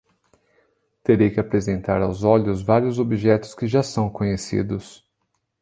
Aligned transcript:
Terei 1.03 1.29
que 1.29 1.39
apresentar 1.39 2.01
aos 2.01 2.23
olhos 2.23 2.63
vários 2.63 2.97
objetos 2.97 3.53
que 3.53 3.67
já 3.67 3.83
são 3.83 4.09
conhecidos. 4.09 5.07